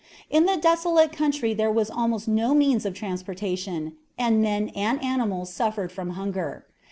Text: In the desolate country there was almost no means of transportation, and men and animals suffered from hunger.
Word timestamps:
In 0.31 0.47
the 0.47 0.57
desolate 0.57 1.11
country 1.11 1.53
there 1.53 1.71
was 1.71 1.91
almost 1.91 2.27
no 2.27 2.55
means 2.55 2.87
of 2.87 2.95
transportation, 2.95 3.97
and 4.17 4.41
men 4.41 4.69
and 4.69 4.99
animals 5.03 5.53
suffered 5.53 5.91
from 5.91 6.11
hunger. 6.17 6.65